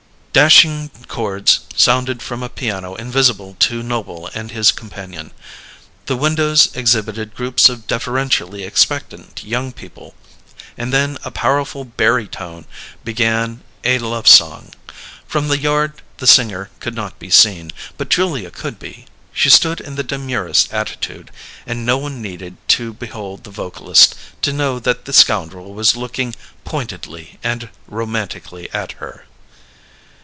[0.33, 5.31] Dashing chords sounded from a piano invisible to Noble and his companion;
[6.05, 10.15] the windows exhibited groups of deferentially expectant young people;
[10.77, 12.65] and then a powerful barytone
[13.03, 14.71] began a love song.
[15.27, 19.81] From the yard the singer could not be seen, but Julia could be: she stood
[19.81, 21.29] in the demurest attitude;
[21.67, 26.33] and no one needed to behold the vocalist to know that the scoundrel was looking
[26.63, 29.25] pointedly and romantically at her.